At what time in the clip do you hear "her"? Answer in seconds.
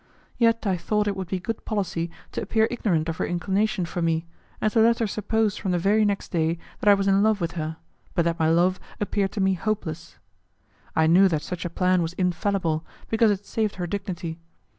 3.17-3.25, 4.97-5.05, 7.51-7.77, 13.75-13.85